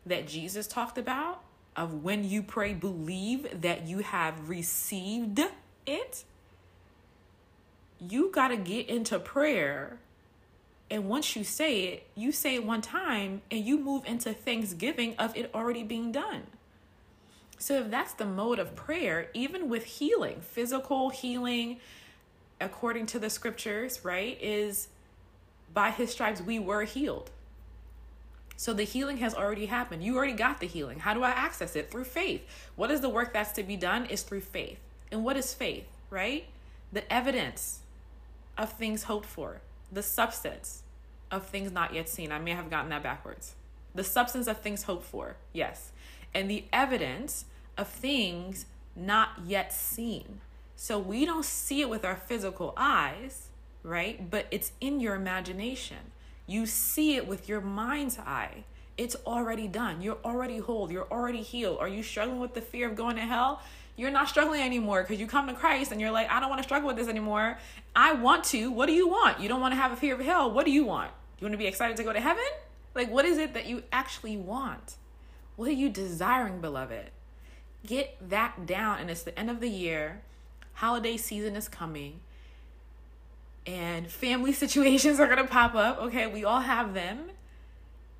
that 0.07 0.29
Jesus 0.29 0.67
talked 0.67 0.97
about, 0.97 1.43
of 1.79 2.03
when 2.03 2.25
you 2.25 2.43
pray, 2.43 2.75
believe 2.75 3.63
that 3.63 3.87
you 3.87 4.01
have 4.01 4.49
received 4.49 5.41
it. 5.87 6.25
You 8.01 8.31
got 8.33 8.49
to 8.49 8.57
get 8.57 8.89
into 8.89 9.19
prayer. 9.21 9.99
And 10.91 11.09
once 11.09 11.37
you 11.37 11.45
say 11.45 11.85
it, 11.85 12.07
you 12.17 12.33
say 12.33 12.57
it 12.57 12.65
one 12.65 12.83
time 12.83 13.43
and 13.51 13.65
you 13.65 13.79
move 13.79 14.05
into 14.07 14.33
thanksgiving 14.33 15.15
of 15.19 15.37
it 15.37 15.51
already 15.55 15.85
being 15.85 16.11
done. 16.11 16.43
So, 17.61 17.81
if 17.81 17.91
that's 17.91 18.13
the 18.13 18.25
mode 18.25 18.59
of 18.59 18.77
prayer, 18.77 19.31
even 19.35 19.69
with 19.69 19.85
healing, 19.85 20.41
physical 20.41 21.11
healing, 21.11 21.79
according 22.61 23.07
to 23.07 23.19
the 23.19 23.31
scriptures, 23.31 24.05
right, 24.05 24.39
is 24.41 24.89
by 25.75 25.91
his 25.91 26.13
stripes 26.13 26.41
we 26.41 26.59
were 26.59 26.85
healed. 26.85 27.31
So 28.59 28.73
the 28.73 28.83
healing 28.83 29.19
has 29.19 29.37
already 29.37 29.67
happened. 29.67 30.03
You 30.03 30.17
already 30.17 30.33
got 30.33 30.59
the 30.59 30.67
healing. 30.67 30.99
How 30.99 31.15
do 31.15 31.23
I 31.23 31.31
access 31.31 31.77
it? 31.77 31.93
Through 31.93 32.05
faith. 32.05 32.43
What 32.75 32.91
is 32.91 33.01
the 33.01 33.09
work 33.09 33.33
that's 33.33 33.53
to 33.53 33.63
be 33.63 33.77
done? 33.77 34.05
Is 34.07 34.23
through 34.23 34.41
faith. 34.41 34.81
And 35.13 35.25
what 35.25 35.37
is 35.37 35.55
faith, 35.55 35.87
right? 36.11 36.45
The 36.93 37.11
evidence 37.11 37.79
of 38.59 38.73
things 38.73 39.05
hoped 39.05 39.27
for, 39.27 39.61
the 39.93 40.03
substance 40.03 40.83
of 41.31 41.47
things 41.47 41.71
not 41.71 41.95
yet 41.95 42.09
seen. 42.09 42.33
I 42.33 42.41
may 42.41 42.51
have 42.51 42.69
gotten 42.69 42.91
that 42.91 43.05
backwards. 43.05 43.55
The 43.95 44.03
substance 44.03 44.49
of 44.49 44.61
things 44.61 44.83
hoped 44.83 45.07
for, 45.07 45.37
yes. 45.53 45.93
And 46.35 46.51
the 46.51 46.65
evidence 46.73 47.45
of 47.77 47.87
things 47.87 48.67
not 48.97 49.31
yet 49.47 49.73
seen. 49.73 50.41
So 50.75 50.99
we 50.99 51.25
don't 51.25 51.45
see 51.45 51.81
it 51.81 51.89
with 51.89 52.05
our 52.05 52.17
physical 52.17 52.75
eyes, 52.77 53.51
right? 53.85 54.29
But 54.29 54.47
it's 54.51 54.73
in 54.81 54.99
your 54.99 55.15
imagination. 55.15 56.11
You 56.49 56.65
see 56.65 57.15
it 57.15 57.29
with 57.29 57.47
your 57.47 57.61
mind's 57.61 58.19
eye. 58.19 58.65
It's 58.97 59.15
already 59.27 59.69
done. 59.69 60.01
You're 60.01 60.17
already 60.25 60.57
whole. 60.59 60.91
You're 60.91 61.07
already 61.13 61.43
healed. 61.43 61.77
Are 61.79 61.87
you 61.87 62.03
struggling 62.03 62.41
with 62.41 62.55
the 62.55 62.63
fear 62.63 62.89
of 62.89 62.97
going 62.97 63.17
to 63.17 63.23
hell? 63.23 63.61
You're 63.97 64.11
not 64.11 64.31
struggling 64.31 64.63
anymore 64.63 65.03
because 65.03 65.21
you 65.21 65.27
come 65.27 65.47
to 65.49 65.53
Christ 65.53 65.93
and 65.93 66.01
you're 66.01 66.11
like, 66.11 66.31
I 66.31 66.41
don't 66.41 66.49
want 66.49 66.61
to 66.61 66.67
struggle 66.67 66.87
with 66.87 66.97
this 66.97 67.07
anymore. 67.07 67.59
I 67.95 68.15
want 68.15 68.45
to. 68.45 68.71
What 68.71 68.87
do 68.87 68.93
you 68.93 69.07
want? 69.07 69.41
You 69.41 69.49
don't 69.51 69.61
want 69.61 69.73
to 69.73 69.77
have 69.77 69.93
a 69.93 69.97
fear 69.97 70.15
of 70.15 70.21
hell. 70.21 70.51
What 70.51 70.65
do 70.65 70.73
you 70.73 70.85
want? 70.87 71.11
You 71.39 71.45
want 71.45 71.53
to 71.53 71.59
be 71.59 71.67
excited 71.67 71.99
to 71.99 72.03
go 72.03 72.15
to 72.15 72.21
heaven? 72.21 72.45
Like, 72.95 73.11
what 73.11 73.27
is 73.27 73.37
it 73.37 73.53
that 73.53 73.67
you 73.67 73.83
actually 73.93 74.39
want? 74.39 74.97
What 75.57 75.69
are 75.69 75.73
you 75.73 75.91
desiring, 75.91 76.63
beloved? 76.63 77.11
Get 77.85 78.17
that 78.27 78.65
down. 78.65 79.01
And 79.01 79.11
it's 79.11 79.23
the 79.23 79.39
end 79.39 79.51
of 79.51 79.61
the 79.61 79.69
year. 79.69 80.23
Holiday 80.75 81.19
season 81.19 81.57
is 81.57 81.69
coming 81.69 82.21
and 83.67 84.09
family 84.11 84.53
situations 84.65 85.21
are 85.21 85.27
going 85.27 85.39
to 85.39 85.45
pop 85.45 85.75
up. 85.75 85.99
Okay, 85.99 86.27
we 86.27 86.45
all 86.45 86.61
have 86.61 86.95
them. 86.95 87.31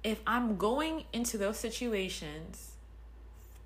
If 0.05 0.21
I'm 0.27 0.57
going 0.57 1.05
into 1.13 1.39
those 1.39 1.59
situations 1.59 2.73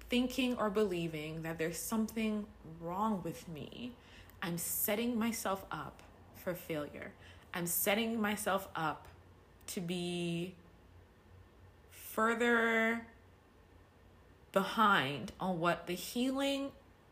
thinking 0.09 0.57
or 0.57 0.71
believing 0.71 1.43
that 1.43 1.59
there's 1.59 1.79
something 1.79 2.47
wrong 2.81 3.21
with 3.23 3.49
me, 3.49 3.93
I'm 4.43 4.59
setting 4.59 5.19
myself 5.19 5.65
up 5.71 6.03
for 6.37 6.55
failure. 6.55 7.13
I'm 7.55 7.67
setting 7.67 8.21
myself 8.21 8.69
up 8.75 9.07
to 9.69 9.81
be 9.81 10.55
further 11.91 13.07
behind 14.53 15.33
on 15.41 15.61
what 15.61 15.87
the 15.87 15.95
healing 15.95 16.71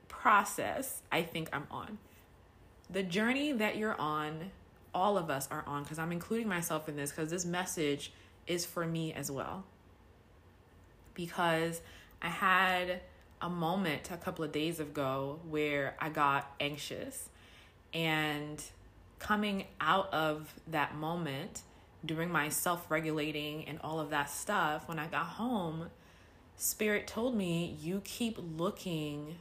process 0.09 1.03
I 1.11 1.23
think 1.23 1.49
I'm 1.53 1.67
on. 1.71 1.99
The 2.93 3.03
journey 3.03 3.53
that 3.53 3.77
you're 3.77 3.99
on, 4.01 4.51
all 4.93 5.17
of 5.17 5.31
us 5.31 5.49
are 5.51 5.65
on, 5.67 5.85
because 5.85 5.99
I'm 5.99 6.13
including 6.13 6.49
myself 6.49 6.89
in 6.89 6.97
this, 6.97 7.11
because 7.11 7.31
this 7.31 7.45
message 7.45 8.13
is 8.47 8.67
for 8.67 8.87
me 8.87 9.13
as 9.13 9.31
well. 9.31 9.65
Because 11.15 11.81
I 12.21 12.29
had 12.29 13.01
a 13.41 13.49
moment 13.49 14.11
a 14.11 14.17
couple 14.17 14.45
of 14.45 14.53
days 14.53 14.81
ago 14.81 15.39
where 15.49 15.95
I 16.01 16.09
got 16.09 16.53
anxious. 16.59 17.29
And 17.95 18.63
coming 19.19 19.67
out 19.81 20.13
of 20.13 20.53
that 20.69 20.97
moment, 20.97 21.63
doing 22.05 22.31
my 22.31 22.49
self 22.49 22.91
regulating 22.91 23.65
and 23.67 23.79
all 23.83 24.01
of 24.01 24.11
that 24.11 24.31
stuff, 24.31 24.89
when 24.89 24.99
I 24.99 25.07
got 25.07 25.27
home, 25.27 25.91
Spirit 26.57 27.07
told 27.07 27.35
me, 27.37 27.77
You 27.81 28.03
keep 28.05 28.39
looking 28.59 29.37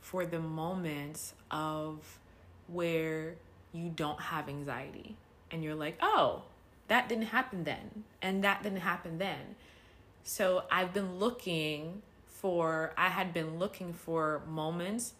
for 0.00 0.24
the 0.26 0.40
moments 0.40 1.34
of 1.50 2.19
where 2.72 3.34
you 3.72 3.88
don't 3.88 4.20
have 4.20 4.48
anxiety. 4.48 5.16
And 5.50 5.62
you're 5.64 5.74
like, 5.74 5.98
Oh, 6.00 6.42
that 6.88 7.08
didn't 7.08 7.26
happen 7.26 7.64
then. 7.64 8.04
And 8.20 8.42
that 8.44 8.62
didn't 8.62 8.80
happen 8.80 9.18
then. 9.18 9.56
So 10.24 10.64
I've 10.70 10.92
been 10.92 11.18
looking 11.18 12.02
for, 12.26 12.92
I 12.96 13.08
had 13.08 13.32
been 13.32 13.58
looking 13.58 13.92
for 13.92 14.42
moments 14.48 15.14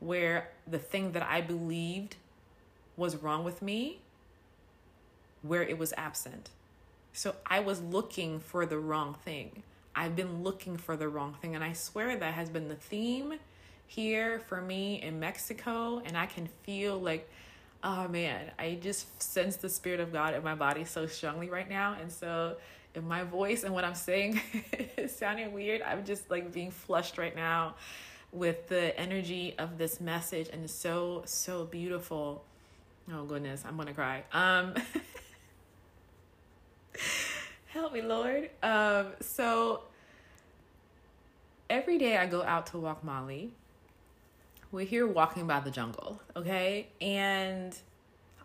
where 0.00 0.50
the 0.66 0.78
thing 0.78 1.12
that 1.12 1.22
I 1.22 1.40
believed 1.40 2.16
was 2.96 3.16
wrong 3.16 3.44
with 3.44 3.62
me, 3.62 4.00
where 5.42 5.62
it 5.62 5.78
was 5.78 5.92
absent. 5.96 6.50
So 7.12 7.34
I 7.46 7.60
was 7.60 7.80
looking 7.80 8.40
for 8.40 8.66
the 8.66 8.78
wrong 8.78 9.16
thing. 9.24 9.62
I've 9.94 10.14
been 10.14 10.42
looking 10.42 10.76
for 10.76 10.96
the 10.96 11.08
wrong 11.08 11.34
thing. 11.40 11.54
And 11.54 11.64
I 11.64 11.72
swear 11.72 12.16
that 12.16 12.34
has 12.34 12.50
been 12.50 12.68
the 12.68 12.74
theme 12.74 13.34
here 13.86 14.40
for 14.40 14.60
me 14.60 15.02
in 15.02 15.20
Mexico. 15.20 16.02
And 16.04 16.16
I 16.16 16.26
can 16.26 16.48
feel 16.62 17.00
like, 17.00 17.28
oh 17.82 18.08
man, 18.08 18.50
I 18.58 18.78
just 18.80 19.22
sense 19.22 19.56
the 19.56 19.68
Spirit 19.68 20.00
of 20.00 20.12
God 20.12 20.34
in 20.34 20.42
my 20.42 20.54
body 20.54 20.84
so 20.84 21.06
strongly 21.06 21.48
right 21.48 21.68
now. 21.68 21.96
And 22.00 22.10
so 22.10 22.56
if 22.94 23.04
my 23.04 23.22
voice 23.22 23.62
and 23.62 23.74
what 23.74 23.84
I'm 23.84 23.94
saying 23.94 24.40
is 24.96 25.14
sounding 25.14 25.52
weird, 25.52 25.82
I'm 25.82 26.04
just 26.04 26.30
like 26.30 26.52
being 26.52 26.70
flushed 26.70 27.18
right 27.18 27.36
now 27.36 27.74
with 28.32 28.68
the 28.68 28.98
energy 28.98 29.54
of 29.58 29.78
this 29.78 30.00
message 30.00 30.48
and 30.52 30.64
it's 30.64 30.72
so 30.72 31.22
so 31.26 31.64
beautiful. 31.64 32.44
Oh 33.12 33.24
goodness, 33.24 33.64
I'm 33.66 33.76
gonna 33.76 33.94
cry. 33.94 34.24
Um 34.32 34.74
help 37.66 37.92
me, 37.92 38.02
Lord. 38.02 38.50
Um 38.62 39.08
so 39.20 39.82
every 41.70 41.98
day 41.98 42.16
I 42.16 42.26
go 42.26 42.42
out 42.42 42.66
to 42.68 42.78
walk 42.78 43.04
Molly. 43.04 43.52
We're 44.76 44.84
here 44.84 45.06
walking 45.06 45.46
by 45.46 45.60
the 45.60 45.70
jungle, 45.70 46.20
okay? 46.36 46.88
And 47.00 47.74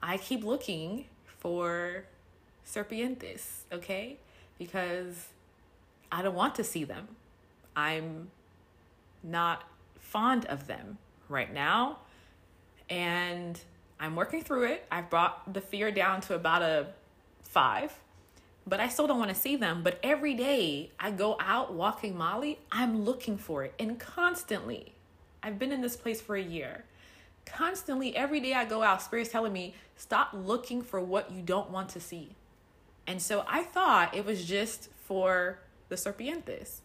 I 0.01 0.15
keep 0.15 0.45
looking 0.45 1.07
for 1.39 2.05
serpientes, 2.65 3.63
okay? 3.69 4.17
because 4.61 5.27
I 6.11 6.21
don't 6.21 6.35
want 6.35 6.53
to 6.55 6.63
see 6.63 6.83
them. 6.83 7.07
I'm 7.75 8.29
not 9.23 9.63
fond 9.99 10.45
of 10.45 10.67
them 10.67 10.99
right 11.29 11.51
now. 11.51 11.97
And 12.91 13.59
I'm 13.99 14.15
working 14.15 14.43
through 14.43 14.65
it. 14.65 14.85
I've 14.91 15.09
brought 15.09 15.51
the 15.51 15.61
fear 15.61 15.91
down 15.91 16.21
to 16.21 16.35
about 16.35 16.61
a 16.61 16.87
five, 17.41 17.91
but 18.67 18.79
I 18.79 18.87
still 18.87 19.07
don't 19.07 19.17
want 19.17 19.31
to 19.31 19.35
see 19.35 19.55
them. 19.55 19.81
But 19.81 19.99
every 20.03 20.35
day 20.35 20.91
I 20.99 21.09
go 21.09 21.37
out 21.39 21.73
walking 21.73 22.15
Molly, 22.15 22.59
I'm 22.71 23.03
looking 23.03 23.37
for 23.37 23.63
it. 23.63 23.73
And 23.79 23.99
constantly, 23.99 24.93
I've 25.43 25.57
been 25.57 25.71
in 25.71 25.81
this 25.81 25.95
place 25.95 26.21
for 26.21 26.35
a 26.35 26.41
year. 26.41 26.83
Constantly, 27.45 28.15
every 28.15 28.39
day 28.39 28.53
I 28.53 28.65
go 28.65 28.83
out, 28.83 29.01
Spirit's 29.01 29.31
telling 29.31 29.53
me, 29.53 29.73
stop 29.95 30.29
looking 30.33 30.81
for 30.81 31.01
what 31.01 31.31
you 31.31 31.41
don't 31.41 31.71
want 31.71 31.89
to 31.89 31.99
see. 31.99 32.35
And 33.07 33.21
so 33.21 33.43
I 33.47 33.63
thought 33.63 34.15
it 34.15 34.25
was 34.25 34.45
just 34.45 34.89
for 35.05 35.59
the 35.89 35.95
serpientes, 35.95 36.81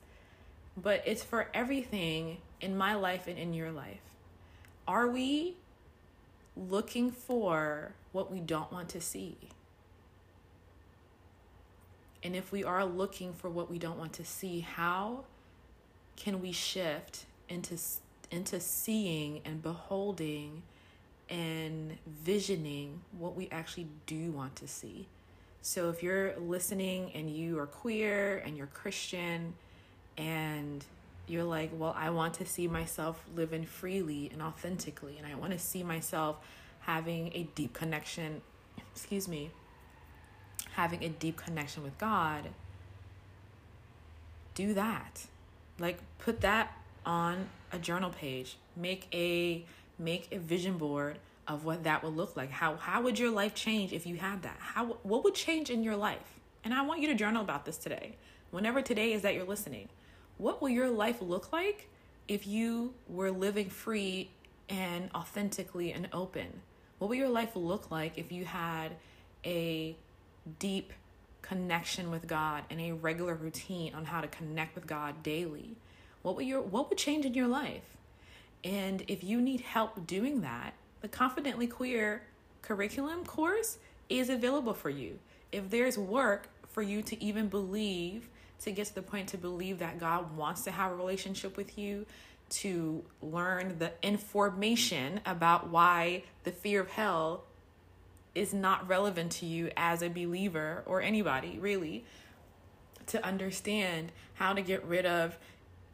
but 0.76 1.02
it's 1.06 1.22
for 1.22 1.48
everything 1.52 2.38
in 2.60 2.76
my 2.76 2.94
life 2.94 3.26
and 3.28 3.38
in 3.38 3.52
your 3.52 3.70
life. 3.70 4.00
Are 4.88 5.08
we 5.08 5.56
looking 6.56 7.10
for 7.10 7.92
what 8.12 8.32
we 8.32 8.40
don't 8.40 8.72
want 8.72 8.88
to 8.90 9.00
see? 9.00 9.36
And 12.22 12.34
if 12.34 12.50
we 12.50 12.64
are 12.64 12.84
looking 12.84 13.34
for 13.34 13.50
what 13.50 13.70
we 13.70 13.78
don't 13.78 13.98
want 13.98 14.14
to 14.14 14.24
see, 14.24 14.60
how 14.60 15.24
can 16.16 16.40
we 16.40 16.50
shift 16.50 17.26
into 17.48 17.76
into 18.30 18.60
seeing 18.60 19.40
and 19.44 19.62
beholding 19.62 20.62
and 21.28 21.96
visioning 22.06 23.00
what 23.18 23.34
we 23.34 23.48
actually 23.50 23.88
do 24.06 24.30
want 24.32 24.56
to 24.56 24.68
see? 24.68 25.06
So 25.62 25.90
if 25.90 26.02
you're 26.02 26.36
listening 26.38 27.10
and 27.14 27.28
you 27.28 27.58
are 27.58 27.66
queer 27.66 28.38
and 28.44 28.56
you're 28.56 28.68
Christian 28.68 29.54
and 30.16 30.84
you're 31.26 31.44
like, 31.44 31.70
well, 31.72 31.94
I 31.98 32.10
want 32.10 32.34
to 32.34 32.46
see 32.46 32.68
myself 32.68 33.20
living 33.34 33.64
freely 33.64 34.30
and 34.32 34.40
authentically, 34.40 35.16
and 35.18 35.26
I 35.26 35.34
want 35.34 35.52
to 35.52 35.58
see 35.58 35.82
myself 35.82 36.36
having 36.80 37.32
a 37.34 37.48
deep 37.56 37.74
connection, 37.74 38.42
excuse 38.92 39.26
me, 39.26 39.50
having 40.74 41.02
a 41.02 41.08
deep 41.08 41.36
connection 41.36 41.82
with 41.82 41.98
God, 41.98 42.50
do 44.54 44.72
that. 44.74 45.26
Like 45.80 45.98
put 46.18 46.42
that 46.42 46.76
on 47.04 47.48
a 47.72 47.78
journal 47.78 48.10
page. 48.10 48.56
Make 48.76 49.08
a 49.12 49.64
make 49.98 50.28
a 50.32 50.38
vision 50.38 50.76
board 50.78 51.18
of 51.48 51.64
what 51.64 51.84
that 51.84 52.02
would 52.02 52.16
look 52.16 52.36
like. 52.36 52.50
How 52.50 52.76
how 52.76 53.02
would 53.02 53.18
your 53.18 53.30
life 53.30 53.54
change 53.54 53.92
if 53.92 54.06
you 54.06 54.16
had 54.16 54.42
that? 54.42 54.56
How 54.58 54.98
what 55.02 55.24
would 55.24 55.34
change 55.34 55.70
in 55.70 55.82
your 55.82 55.96
life? 55.96 56.40
And 56.64 56.74
I 56.74 56.82
want 56.82 57.00
you 57.00 57.08
to 57.08 57.14
journal 57.14 57.42
about 57.42 57.64
this 57.64 57.78
today. 57.78 58.16
Whenever 58.50 58.82
today 58.82 59.12
is 59.12 59.22
that 59.22 59.34
you're 59.34 59.44
listening. 59.44 59.88
What 60.38 60.60
will 60.60 60.68
your 60.68 60.90
life 60.90 61.22
look 61.22 61.52
like 61.52 61.88
if 62.28 62.46
you 62.46 62.94
were 63.08 63.30
living 63.30 63.70
free 63.70 64.30
and 64.68 65.10
authentically 65.14 65.92
and 65.92 66.08
open? 66.12 66.60
What 66.98 67.08
will 67.08 67.16
your 67.16 67.28
life 67.28 67.54
look 67.54 67.90
like 67.90 68.18
if 68.18 68.32
you 68.32 68.44
had 68.44 68.96
a 69.44 69.96
deep 70.58 70.92
connection 71.42 72.10
with 72.10 72.26
God 72.26 72.64
and 72.70 72.80
a 72.80 72.92
regular 72.92 73.34
routine 73.34 73.94
on 73.94 74.04
how 74.04 74.20
to 74.20 74.28
connect 74.28 74.74
with 74.74 74.86
God 74.86 75.22
daily? 75.22 75.76
What 76.26 76.34
would 76.34 76.46
your 76.46 76.60
what 76.60 76.88
would 76.88 76.98
change 76.98 77.24
in 77.24 77.34
your 77.34 77.46
life? 77.46 77.84
And 78.64 79.04
if 79.06 79.22
you 79.22 79.40
need 79.40 79.60
help 79.60 80.08
doing 80.08 80.40
that, 80.40 80.74
the 81.00 81.06
Confidently 81.06 81.68
Queer 81.68 82.22
curriculum 82.62 83.24
course 83.24 83.78
is 84.08 84.28
available 84.28 84.74
for 84.74 84.90
you. 84.90 85.20
If 85.52 85.70
there's 85.70 85.96
work 85.96 86.48
for 86.70 86.82
you 86.82 87.00
to 87.02 87.22
even 87.22 87.46
believe, 87.46 88.28
to 88.62 88.72
get 88.72 88.88
to 88.88 88.94
the 88.96 89.02
point 89.02 89.28
to 89.28 89.38
believe 89.38 89.78
that 89.78 90.00
God 90.00 90.36
wants 90.36 90.62
to 90.62 90.72
have 90.72 90.90
a 90.90 90.96
relationship 90.96 91.56
with 91.56 91.78
you, 91.78 92.06
to 92.48 93.04
learn 93.22 93.78
the 93.78 93.92
information 94.02 95.20
about 95.24 95.70
why 95.70 96.24
the 96.42 96.50
fear 96.50 96.80
of 96.80 96.90
hell 96.90 97.44
is 98.34 98.52
not 98.52 98.88
relevant 98.88 99.30
to 99.30 99.46
you 99.46 99.70
as 99.76 100.02
a 100.02 100.08
believer 100.08 100.82
or 100.86 101.00
anybody 101.00 101.56
really, 101.60 102.04
to 103.06 103.24
understand 103.24 104.10
how 104.34 104.52
to 104.52 104.60
get 104.60 104.84
rid 104.84 105.06
of 105.06 105.38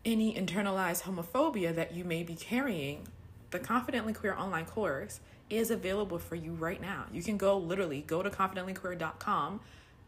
any 0.05 0.35
internalized 0.35 1.03
homophobia 1.03 1.75
that 1.75 1.95
you 1.95 2.05
may 2.05 2.23
be 2.23 2.35
carrying 2.35 3.07
the 3.51 3.59
Confidently 3.59 4.13
Queer 4.13 4.35
online 4.35 4.65
course 4.65 5.21
is 5.51 5.71
available 5.71 6.19
for 6.19 6.35
you 6.35 6.53
right 6.53 6.81
now. 6.81 7.05
You 7.13 7.23
can 7.23 7.37
go 7.37 7.59
literally 7.59 8.03
go 8.07 8.23
to 8.23 8.31
confidentlyqueer.com, 8.31 9.61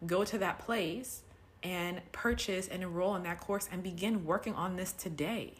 go 0.07 0.25
to 0.25 0.39
that 0.39 0.59
place 0.59 1.23
and 1.63 2.01
purchase 2.13 2.67
and 2.67 2.83
enroll 2.83 3.15
in 3.17 3.23
that 3.25 3.41
course 3.41 3.69
and 3.71 3.83
begin 3.83 4.25
working 4.25 4.55
on 4.55 4.77
this 4.77 4.93
today. 4.93 5.55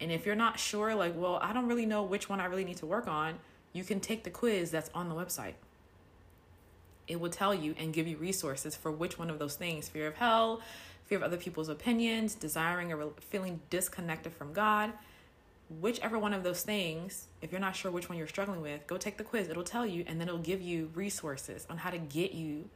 And 0.00 0.10
if 0.10 0.24
you're 0.24 0.34
not 0.34 0.58
sure 0.58 0.94
like, 0.94 1.14
well, 1.16 1.38
I 1.42 1.52
don't 1.52 1.66
really 1.66 1.86
know 1.86 2.02
which 2.02 2.28
one 2.28 2.40
I 2.40 2.46
really 2.46 2.64
need 2.64 2.78
to 2.78 2.86
work 2.86 3.06
on, 3.06 3.38
you 3.72 3.84
can 3.84 4.00
take 4.00 4.24
the 4.24 4.30
quiz 4.30 4.70
that's 4.70 4.90
on 4.94 5.08
the 5.08 5.14
website. 5.14 5.54
It 7.06 7.20
will 7.20 7.30
tell 7.30 7.54
you 7.54 7.74
and 7.78 7.92
give 7.92 8.06
you 8.06 8.16
resources 8.16 8.76
for 8.76 8.90
which 8.90 9.18
one 9.18 9.30
of 9.30 9.38
those 9.38 9.56
things 9.56 9.88
fear 9.88 10.06
of 10.06 10.14
hell, 10.14 10.62
fear 11.10 11.18
of 11.18 11.24
other 11.24 11.36
people's 11.36 11.68
opinions, 11.68 12.34
desiring 12.34 12.90
or 12.90 13.10
feeling 13.20 13.60
disconnected 13.68 14.32
from 14.32 14.54
God 14.54 14.94
whichever 15.78 16.18
one 16.18 16.34
of 16.34 16.42
those 16.42 16.62
things, 16.62 17.26
if 17.42 17.52
you're 17.52 17.60
not 17.60 17.76
sure 17.76 17.90
which 17.90 18.08
one 18.08 18.18
you're 18.18 18.26
struggling 18.26 18.60
with, 18.60 18.86
go 18.86 18.96
take 18.96 19.16
the 19.16 19.24
quiz. 19.24 19.48
It'll 19.48 19.62
tell 19.62 19.86
you, 19.86 20.04
and 20.06 20.20
then 20.20 20.28
it'll 20.28 20.40
give 20.40 20.60
you 20.60 20.90
resources 20.94 21.66
on 21.70 21.78
how 21.78 21.90
to 21.90 21.98
get 21.98 22.32
you 22.32 22.68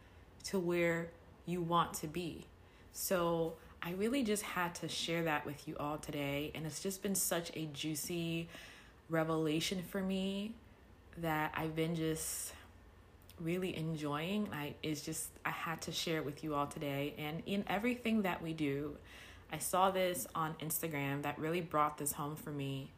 to 0.44 0.58
where 0.58 1.08
you 1.44 1.60
want 1.60 1.94
to 1.94 2.06
be. 2.06 2.46
So, 2.92 3.54
I 3.82 3.92
really 3.92 4.22
just 4.22 4.42
had 4.44 4.74
to 4.76 4.88
share 4.88 5.24
that 5.24 5.44
with 5.44 5.68
you 5.68 5.76
all 5.78 5.98
today. 5.98 6.52
And 6.54 6.64
it's 6.64 6.82
just 6.82 7.02
been 7.02 7.14
such 7.14 7.50
a 7.54 7.66
juicy 7.66 8.48
revelation 9.10 9.82
for 9.82 10.00
me 10.00 10.52
that 11.18 11.52
I've 11.54 11.76
been 11.76 11.94
just 11.94 12.54
really 13.40 13.76
enjoying. 13.76 14.48
I 14.52 14.74
is 14.82 15.02
just 15.02 15.28
I 15.44 15.50
had 15.50 15.80
to 15.82 15.92
share 15.92 16.18
it 16.18 16.24
with 16.24 16.44
you 16.44 16.54
all 16.54 16.66
today. 16.66 17.14
And 17.18 17.42
in 17.46 17.64
everything 17.66 18.22
that 18.22 18.42
we 18.42 18.52
do, 18.52 18.96
I 19.52 19.58
saw 19.58 19.90
this 19.90 20.26
on 20.34 20.54
Instagram 20.60 21.22
that 21.22 21.38
really 21.38 21.60
brought 21.60 21.98
this 21.98 22.12
home 22.12 22.36
for 22.36 22.50
me. 22.50 22.90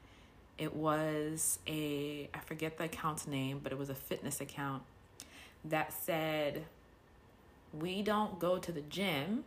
It 0.58 0.74
was 0.74 1.58
a 1.66 2.28
I 2.32 2.38
forget 2.40 2.78
the 2.78 2.84
account's 2.84 3.26
name, 3.26 3.60
but 3.62 3.72
it 3.72 3.78
was 3.78 3.90
a 3.90 3.94
fitness 3.94 4.40
account 4.40 4.82
that 5.64 5.92
said 5.92 6.64
we 7.72 8.02
don't 8.02 8.38
go 8.38 8.58
to 8.58 8.72
the 8.72 8.80
gym 8.82 9.44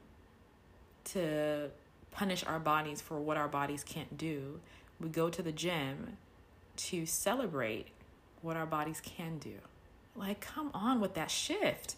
to 1.06 1.70
punish 2.12 2.44
our 2.46 2.60
bodies 2.60 3.02
for 3.02 3.20
what 3.20 3.38
our 3.38 3.48
bodies 3.48 3.84
can't 3.84 4.18
do. 4.18 4.60
We 5.00 5.10
go 5.10 5.30
to 5.30 5.42
the 5.42 5.52
gym 5.52 6.18
to 6.76 7.06
celebrate 7.06 7.88
what 8.42 8.58
our 8.58 8.66
bodies 8.66 9.02
can 9.02 9.38
do. 9.38 9.56
Like, 10.20 10.42
come 10.42 10.70
on 10.74 11.00
with 11.00 11.14
that 11.14 11.32
shift. 11.32 11.96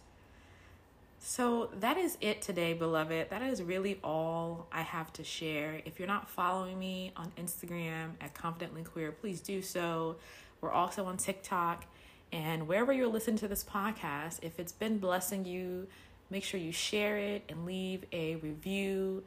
So, 1.20 1.70
that 1.80 1.98
is 1.98 2.18
it 2.22 2.42
today, 2.44 2.74
beloved. 2.74 3.32
That 3.32 3.42
is 3.42 3.64
really 3.64 4.00
all 4.04 4.68
I 4.72 4.82
have 4.82 5.12
to 5.14 5.24
share. 5.24 5.82
If 5.86 5.98
you're 5.98 6.08
not 6.08 6.30
following 6.30 6.78
me 6.78 7.14
on 7.18 7.32
Instagram 7.38 8.12
at 8.22 8.36
Confidently 8.36 8.84
Queer, 8.84 9.12
please 9.12 9.42
do 9.42 9.64
so. 9.64 10.18
We're 10.62 10.72
also 10.72 11.06
on 11.06 11.18
TikTok. 11.18 11.86
And 12.32 12.68
wherever 12.68 12.94
you're 12.94 13.08
listening 13.08 13.38
to 13.38 13.48
this 13.48 13.64
podcast, 13.64 14.40
if 14.44 14.60
it's 14.60 14.72
been 14.72 15.00
blessing 15.00 15.44
you, 15.46 15.88
make 16.30 16.44
sure 16.44 16.60
you 16.60 16.72
share 16.72 17.18
it 17.18 17.44
and 17.50 17.66
leave 17.66 18.06
a 18.12 18.36
review 18.36 19.24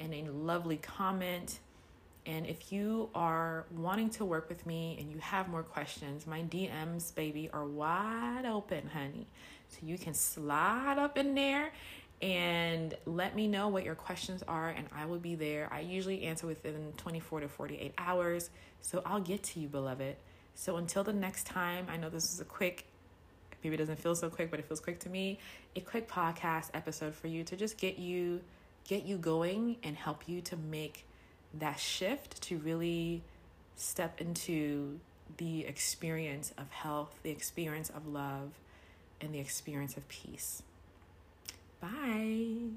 and 0.00 0.14
a 0.14 0.24
lovely 0.32 0.78
comment. 0.78 1.58
And 2.28 2.46
if 2.46 2.70
you 2.70 3.08
are 3.14 3.64
wanting 3.74 4.10
to 4.10 4.24
work 4.26 4.50
with 4.50 4.66
me 4.66 4.98
and 5.00 5.10
you 5.10 5.16
have 5.18 5.48
more 5.48 5.62
questions, 5.62 6.26
my 6.26 6.42
DMs, 6.42 7.14
baby, 7.14 7.48
are 7.54 7.64
wide 7.64 8.44
open, 8.44 8.86
honey. 8.86 9.26
So 9.70 9.78
you 9.82 9.96
can 9.96 10.12
slide 10.12 10.98
up 10.98 11.16
in 11.16 11.34
there 11.34 11.72
and 12.20 12.94
let 13.06 13.34
me 13.34 13.48
know 13.48 13.68
what 13.68 13.82
your 13.82 13.94
questions 13.94 14.42
are, 14.46 14.68
and 14.68 14.86
I 14.94 15.06
will 15.06 15.18
be 15.18 15.36
there. 15.36 15.70
I 15.72 15.80
usually 15.80 16.24
answer 16.24 16.46
within 16.46 16.92
24 16.98 17.40
to 17.40 17.48
48 17.48 17.94
hours. 17.96 18.50
So 18.82 19.00
I'll 19.06 19.20
get 19.20 19.42
to 19.44 19.60
you, 19.60 19.68
beloved. 19.68 20.16
So 20.54 20.76
until 20.76 21.04
the 21.04 21.14
next 21.14 21.46
time, 21.46 21.86
I 21.88 21.96
know 21.96 22.10
this 22.10 22.34
is 22.34 22.40
a 22.40 22.44
quick, 22.44 22.84
maybe 23.64 23.74
it 23.74 23.78
doesn't 23.78 24.00
feel 24.00 24.14
so 24.14 24.28
quick, 24.28 24.50
but 24.50 24.60
it 24.60 24.66
feels 24.66 24.80
quick 24.80 25.00
to 25.00 25.08
me. 25.08 25.38
A 25.76 25.80
quick 25.80 26.06
podcast 26.06 26.70
episode 26.74 27.14
for 27.14 27.28
you 27.28 27.42
to 27.44 27.56
just 27.56 27.78
get 27.78 27.98
you 27.98 28.42
get 28.84 29.04
you 29.04 29.18
going 29.18 29.76
and 29.82 29.96
help 29.96 30.26
you 30.26 30.40
to 30.40 30.56
make 30.56 31.04
that 31.54 31.78
shift 31.78 32.42
to 32.42 32.58
really 32.58 33.22
step 33.76 34.20
into 34.20 35.00
the 35.36 35.64
experience 35.64 36.52
of 36.58 36.70
health, 36.70 37.14
the 37.22 37.30
experience 37.30 37.90
of 37.90 38.06
love, 38.06 38.50
and 39.20 39.34
the 39.34 39.38
experience 39.38 39.96
of 39.96 40.08
peace. 40.08 40.62
Bye. 41.80 42.70